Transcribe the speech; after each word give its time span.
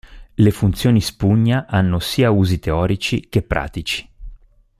Le 0.35 0.49
funzioni 0.49 0.99
spugna 0.99 1.67
hanno 1.67 1.99
sia 1.99 2.31
usi 2.31 2.57
teorici 2.57 3.27
che 3.29 3.43
pratici. 3.43 4.09